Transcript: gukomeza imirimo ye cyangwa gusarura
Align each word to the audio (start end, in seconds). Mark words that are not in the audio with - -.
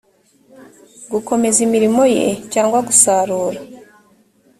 gukomeza 1.11 1.59
imirimo 1.67 2.03
ye 2.15 2.25
cyangwa 2.53 2.79
gusarura 2.87 3.59